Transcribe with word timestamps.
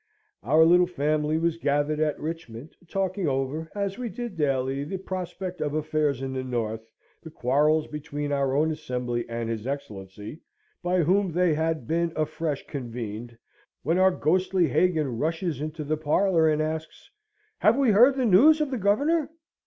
Our 0.41 0.65
little 0.65 0.87
family 0.87 1.37
was 1.37 1.57
gathered 1.59 1.99
at 1.99 2.19
Richmond, 2.19 2.75
talking 2.87 3.27
over, 3.27 3.69
as 3.75 3.99
we 3.99 4.09
did 4.09 4.35
daily, 4.35 4.83
the 4.83 4.97
prospect 4.97 5.61
of 5.61 5.75
affairs 5.75 6.23
in 6.23 6.33
the 6.33 6.43
north, 6.43 6.81
the 7.21 7.29
quarrels 7.29 7.85
between 7.85 8.31
our 8.31 8.55
own 8.55 8.71
Assembly 8.71 9.29
and 9.29 9.47
his 9.47 9.67
Excellency, 9.67 10.39
by 10.81 11.03
whom 11.03 11.31
they 11.33 11.53
had 11.53 11.85
been 11.85 12.11
afresh 12.15 12.65
convened, 12.65 13.37
when 13.83 13.99
our 13.99 14.09
ghostly 14.09 14.67
Hagan 14.69 15.19
rushes 15.19 15.61
into 15.61 15.87
our 15.87 15.95
parlour, 15.95 16.49
and 16.49 16.63
asks, 16.63 17.11
"Have 17.59 17.77
we 17.77 17.91
heard 17.91 18.15
the 18.15 18.25
news 18.25 18.59
of 18.59 18.71
the 18.71 18.79
Governor?" 18.79 19.29